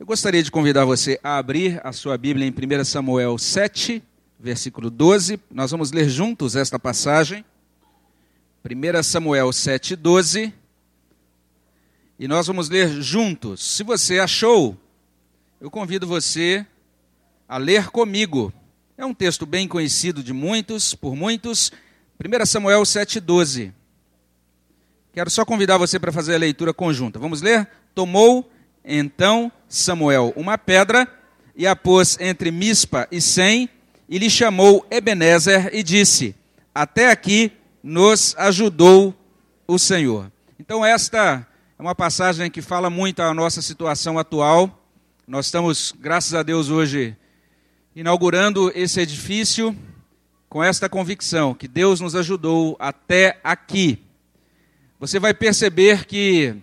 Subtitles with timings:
[0.00, 4.02] Eu gostaria de convidar você a abrir a sua Bíblia em 1 Samuel 7,
[4.38, 5.38] versículo 12.
[5.50, 7.44] Nós vamos ler juntos esta passagem.
[8.64, 10.54] 1 Samuel 7, 12.
[12.18, 13.62] E nós vamos ler juntos.
[13.62, 14.74] Se você achou,
[15.60, 16.64] eu convido você
[17.46, 18.50] a ler comigo.
[18.96, 21.70] É um texto bem conhecido de muitos, por muitos.
[22.18, 23.70] 1 Samuel 7, 12.
[25.12, 27.18] Quero só convidar você para fazer a leitura conjunta.
[27.18, 27.68] Vamos ler?
[27.94, 28.50] Tomou
[28.82, 31.08] então Samuel uma pedra
[31.56, 33.70] e a pôs entre Mispa e Sem
[34.06, 36.34] e lhe chamou Ebenezer e disse:
[36.74, 37.50] Até aqui
[37.82, 39.14] nos ajudou
[39.66, 40.30] o Senhor.
[40.58, 41.46] Então, esta
[41.78, 44.84] é uma passagem que fala muito a nossa situação atual.
[45.26, 47.16] Nós estamos, graças a Deus, hoje
[47.96, 49.74] inaugurando esse edifício
[50.50, 54.04] com esta convicção que Deus nos ajudou até aqui
[55.00, 56.54] você vai perceber que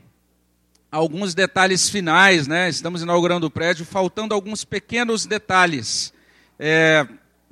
[0.91, 2.69] alguns detalhes finais, né?
[2.69, 6.13] Estamos inaugurando o prédio, faltando alguns pequenos detalhes.
[6.57, 7.05] É,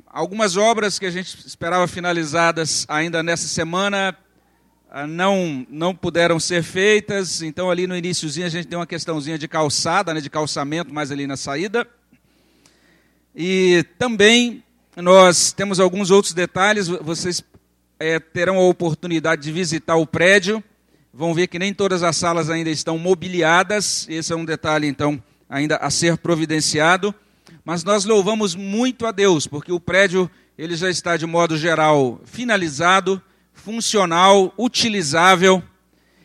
[0.08, 4.18] algumas obras que a gente esperava finalizadas ainda nessa semana
[4.90, 7.42] ah, não não puderam ser feitas.
[7.42, 10.22] Então ali no iníciozinho a gente tem uma questãozinha de calçada, né?
[10.22, 11.86] De calçamento, mais ali na saída.
[13.36, 14.64] E também
[14.96, 16.88] nós temos alguns outros detalhes.
[16.88, 17.44] Vocês
[18.00, 20.64] é, terão a oportunidade de visitar o prédio
[21.16, 24.06] vão ver que nem todas as salas ainda estão mobiliadas.
[24.10, 27.16] Esse é um detalhe, então, ainda a ser providenciado.
[27.64, 32.20] Mas nós louvamos muito a Deus, porque o prédio ele já está, de modo geral,
[32.26, 33.22] finalizado,
[33.54, 35.64] funcional, utilizável.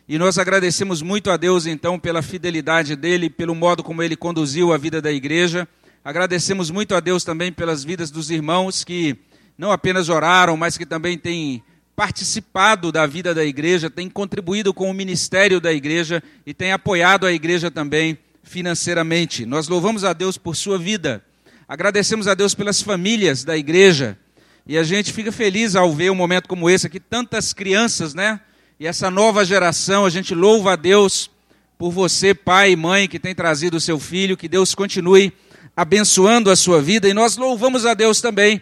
[0.09, 4.73] E nós agradecemos muito a Deus, então, pela fidelidade dele, pelo modo como ele conduziu
[4.73, 5.67] a vida da igreja.
[6.03, 9.15] Agradecemos muito a Deus também pelas vidas dos irmãos que
[9.57, 11.63] não apenas oraram, mas que também têm
[12.01, 17.27] participado da vida da igreja, tem contribuído com o ministério da igreja e tem apoiado
[17.27, 19.45] a igreja também financeiramente.
[19.45, 21.23] Nós louvamos a Deus por sua vida,
[21.67, 24.17] agradecemos a Deus pelas famílias da igreja
[24.65, 28.39] e a gente fica feliz ao ver um momento como esse aqui, tantas crianças, né?
[28.79, 31.29] E essa nova geração, a gente louva a Deus
[31.77, 35.31] por você, pai e mãe, que tem trazido o seu filho, que Deus continue
[35.77, 38.59] abençoando a sua vida e nós louvamos a Deus também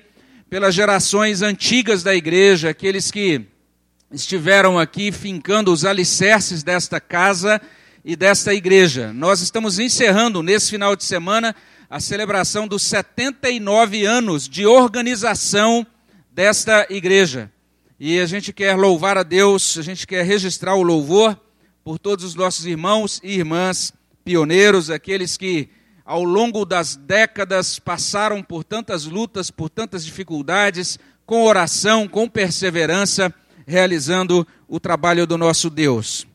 [0.50, 3.42] pelas gerações antigas da igreja, aqueles que
[4.12, 7.62] estiveram aqui fincando os alicerces desta casa
[8.04, 9.14] e desta igreja.
[9.14, 11.56] Nós estamos encerrando nesse final de semana
[11.88, 15.86] a celebração dos 79 anos de organização
[16.32, 17.52] desta igreja.
[18.00, 21.40] E a gente quer louvar a Deus, a gente quer registrar o louvor
[21.84, 23.94] por todos os nossos irmãos e irmãs
[24.26, 25.70] pioneiros, aqueles que
[26.10, 33.32] ao longo das décadas passaram por tantas lutas, por tantas dificuldades, com oração, com perseverança,
[33.68, 36.26] realizando o trabalho do nosso Deus.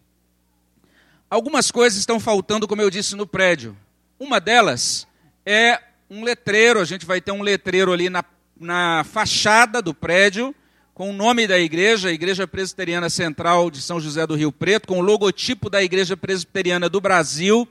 [1.29, 3.77] Algumas coisas estão faltando, como eu disse, no prédio.
[4.17, 5.09] Uma delas
[5.45, 8.25] é um letreiro, a gente vai ter um letreiro ali na,
[8.56, 10.55] na fachada do prédio,
[10.95, 14.87] com o nome da igreja, a Igreja Presbiteriana Central de São José do Rio Preto,
[14.87, 17.69] com o logotipo da Igreja Presbiteriana do Brasil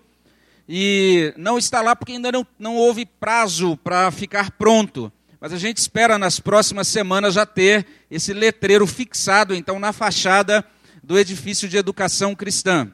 [0.68, 5.12] e não está lá porque ainda não, não houve prazo para ficar pronto.
[5.40, 10.66] Mas a gente espera nas próximas semanas já ter esse letreiro fixado, então, na fachada
[11.03, 12.90] do edifício de educação cristã.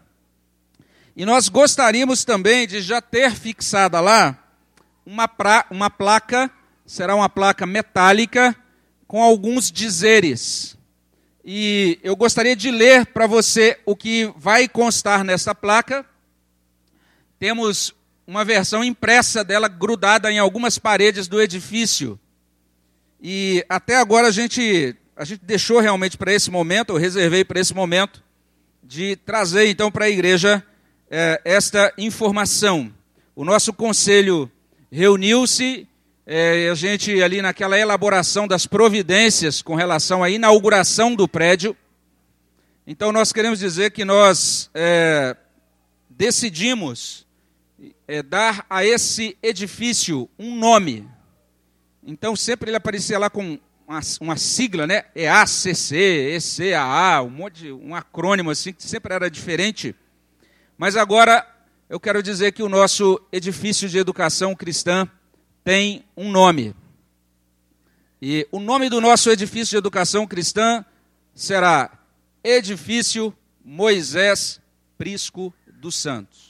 [1.16, 4.38] E nós gostaríamos também de já ter fixada lá
[5.06, 6.50] uma, pra, uma placa,
[6.86, 8.56] será uma placa metálica,
[9.08, 10.78] com alguns dizeres.
[11.44, 16.06] E eu gostaria de ler para você o que vai constar nessa placa,
[17.40, 17.96] temos
[18.28, 22.20] uma versão impressa dela grudada em algumas paredes do edifício.
[23.20, 27.60] E até agora a gente, a gente deixou realmente para esse momento, eu reservei para
[27.60, 28.24] esse momento,
[28.84, 30.64] de trazer então para a igreja
[31.10, 32.94] é, esta informação.
[33.36, 34.52] O nosso conselho
[34.92, 35.88] reuniu-se,
[36.26, 41.76] é, a gente ali naquela elaboração das providências com relação à inauguração do prédio.
[42.86, 45.36] Então nós queremos dizer que nós é,
[46.10, 47.26] decidimos
[48.10, 51.08] é, dar a esse edifício um nome.
[52.04, 55.06] Então sempre ele aparecia lá com uma, uma sigla, né?
[55.14, 59.96] EACC, ECAA, um monte de, um acrônimo assim que sempre era diferente.
[60.76, 61.46] Mas agora
[61.88, 65.08] eu quero dizer que o nosso edifício de educação cristã
[65.64, 66.76] tem um nome.
[68.20, 70.84] E o nome do nosso edifício de educação cristã
[71.36, 71.92] será
[72.44, 73.32] Edifício
[73.64, 74.60] Moisés
[74.98, 76.49] Prisco dos Santos.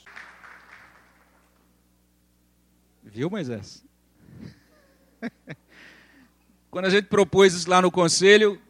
[3.12, 3.84] Viu, Moisés?
[6.70, 8.60] Quando a gente propôs isso lá no conselho,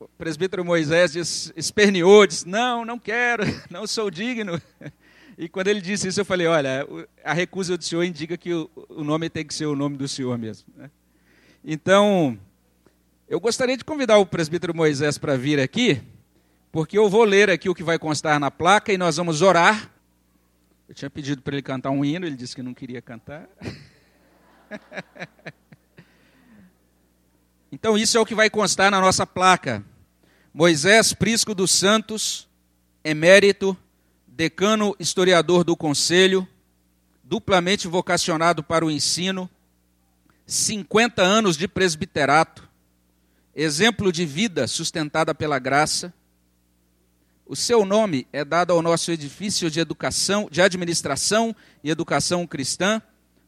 [0.00, 4.60] o presbítero Moisés esperneou, disse: Não, não quero, não sou digno.
[5.38, 6.84] E quando ele disse isso, eu falei: olha,
[7.22, 8.68] a recusa do senhor indica que o,
[9.04, 10.66] nome tem que ser o nome do senhor mesmo.
[10.76, 10.90] Né?
[11.64, 12.36] Então,
[13.28, 16.02] eu gostaria de convidar o presbítero Moisés para vir aqui,
[16.72, 19.88] porque eu vou ler aqui o que vai constar na placa e nós vamos orar.
[20.88, 23.46] Eu tinha pedido para ele cantar um hino, ele disse que não queria cantar.
[27.70, 29.84] então, isso é o que vai constar na nossa placa.
[30.52, 32.48] Moisés Prisco dos Santos,
[33.04, 33.76] emérito,
[34.26, 36.48] decano historiador do Conselho,
[37.22, 39.50] duplamente vocacionado para o ensino,
[40.46, 42.66] 50 anos de presbiterato,
[43.54, 46.14] exemplo de vida sustentada pela graça.
[47.50, 53.00] O seu nome é dado ao nosso edifício de educação, de administração e educação cristã,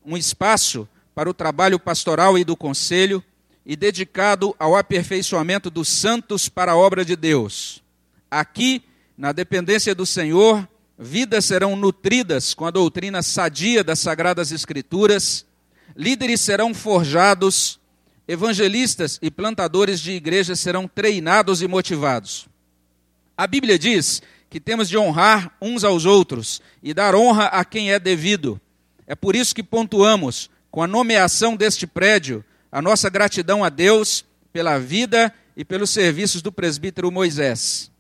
[0.02, 3.22] um espaço para o trabalho pastoral e do conselho,
[3.64, 7.82] e dedicado ao aperfeiçoamento dos santos para a obra de Deus.
[8.30, 8.82] Aqui,
[9.18, 10.66] na dependência do Senhor,
[10.98, 15.44] vidas serão nutridas com a doutrina sadia das Sagradas Escrituras,
[15.94, 17.78] líderes serão forjados,
[18.26, 22.49] evangelistas e plantadores de igrejas serão treinados e motivados.
[23.40, 24.20] A Bíblia diz
[24.50, 28.60] que temos de honrar uns aos outros e dar honra a quem é devido.
[29.06, 34.26] É por isso que pontuamos, com a nomeação deste prédio, a nossa gratidão a Deus
[34.52, 37.90] pela vida e pelos serviços do presbítero Moisés.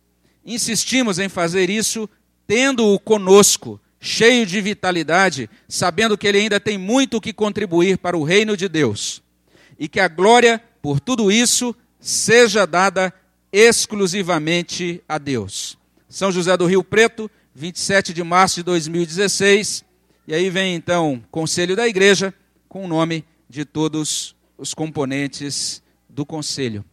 [0.44, 2.06] Insistimos em fazer isso
[2.46, 8.24] tendo-o conosco, cheio de vitalidade, sabendo que ele ainda tem muito que contribuir para o
[8.24, 9.22] reino de Deus.
[9.78, 13.10] E que a glória por tudo isso seja dada
[13.52, 15.78] exclusivamente a Deus.
[16.08, 19.84] São José do Rio Preto, 27 de março de 2016.
[20.26, 22.32] E aí vem então Conselho da Igreja,
[22.68, 26.84] com o nome de todos os componentes do conselho.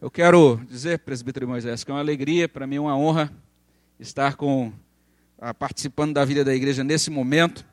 [0.00, 3.32] Eu quero dizer, presbítero Moisés, que é uma alegria, para mim é uma honra
[3.98, 4.72] estar com,
[5.40, 7.64] ah, participando da vida da igreja nesse momento.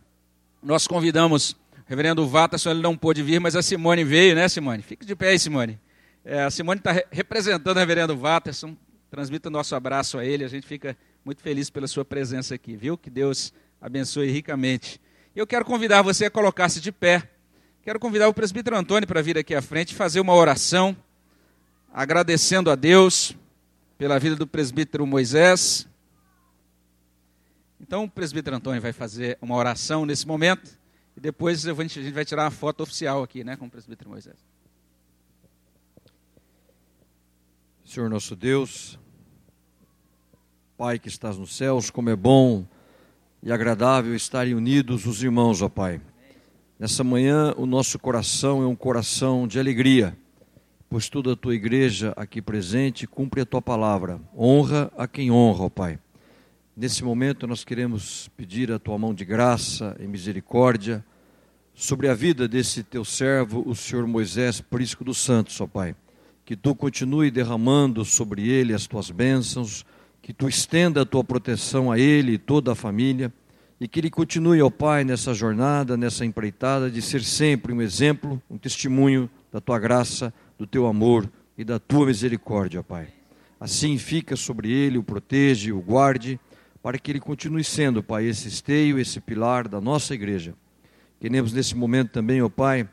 [0.62, 4.82] Nós convidamos o reverendo Vatas, ele não pôde vir, mas a Simone veio, né, Simone?
[4.82, 5.78] Fique de pé aí, Simone.
[6.24, 8.76] É, a Simone está re representando o reverendo Watterson,
[9.10, 12.76] transmita o nosso abraço a ele, a gente fica muito feliz pela sua presença aqui,
[12.76, 12.98] viu?
[12.98, 15.00] Que Deus abençoe ricamente.
[15.36, 17.30] Eu quero convidar você a colocar-se de pé
[17.84, 20.96] Quero convidar o presbítero Antônio para vir aqui à frente e fazer uma oração,
[21.92, 23.36] agradecendo a Deus
[23.98, 25.86] pela vida do presbítero Moisés.
[27.82, 30.80] Então, o presbítero Antônio vai fazer uma oração nesse momento
[31.18, 34.38] e depois a gente vai tirar uma foto oficial aqui, né, com o presbítero Moisés.
[37.94, 38.98] Senhor nosso Deus,
[40.76, 42.66] Pai que estás nos céus, como é bom
[43.44, 46.02] e agradável estarem unidos os irmãos, ó Pai.
[46.80, 50.18] Nessa manhã, o nosso coração é um coração de alegria,
[50.90, 54.20] pois toda a tua igreja aqui presente cumpre a tua palavra.
[54.36, 56.00] Honra a quem honra, ó Pai.
[56.76, 61.06] Nesse momento, nós queremos pedir a tua mão de graça e misericórdia
[61.76, 65.96] sobre a vida desse teu servo, o Senhor Moisés Prisco dos Santos, ó Pai.
[66.46, 69.86] Que tu continue derramando sobre ele as tuas bênçãos,
[70.22, 73.32] que tu estenda a tua proteção a ele e toda a família
[73.84, 78.42] e que ele continue, ó Pai, nessa jornada, nessa empreitada, de ser sempre um exemplo,
[78.50, 83.10] um testemunho da tua graça, do teu amor e da tua misericórdia, Pai.
[83.60, 86.40] Assim fica sobre ele, o protege, o guarde,
[86.82, 90.54] para que ele continue sendo, Pai, esse esteio, esse pilar da nossa igreja.
[91.20, 92.88] Queremos nesse momento também, ó Pai,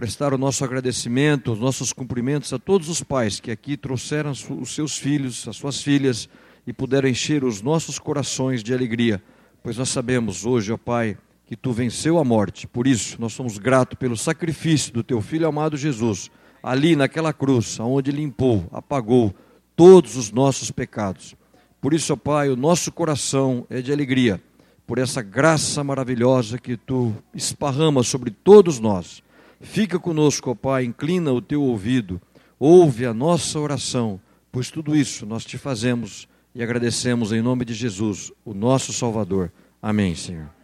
[0.00, 4.74] prestar o nosso agradecimento, os nossos cumprimentos a todos os pais que aqui trouxeram os
[4.74, 6.26] seus filhos, as suas filhas
[6.66, 9.22] e puderam encher os nossos corações de alegria
[9.62, 11.16] pois nós sabemos hoje, ó Pai,
[11.46, 12.66] que tu venceu a morte.
[12.66, 16.30] Por isso, nós somos gratos pelo sacrifício do teu filho amado Jesus,
[16.62, 19.34] ali naquela cruz, onde limpou, apagou
[19.76, 21.34] todos os nossos pecados.
[21.80, 24.40] Por isso, ó Pai, o nosso coração é de alegria
[24.86, 29.22] por essa graça maravilhosa que tu esparrama sobre todos nós.
[29.60, 32.20] Fica conosco, ó Pai, inclina o teu ouvido,
[32.58, 34.18] ouve a nossa oração,
[34.50, 39.52] pois tudo isso nós te fazemos e agradecemos em nome de Jesus, o nosso Salvador.
[39.80, 40.59] Amém, Senhor.